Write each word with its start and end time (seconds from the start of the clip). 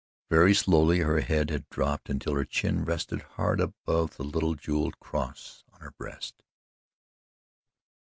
Very 0.31 0.55
slowly 0.55 1.01
her 1.01 1.19
head 1.21 1.51
had 1.51 1.69
dropped 1.69 2.09
until 2.09 2.33
her 2.33 2.43
chin 2.43 2.83
rested 2.83 3.21
hard 3.21 3.59
above 3.61 4.17
the 4.17 4.23
little 4.23 4.55
jewelled 4.55 4.99
cross 4.99 5.63
on 5.73 5.81
her 5.81 5.91
breast. 5.91 6.41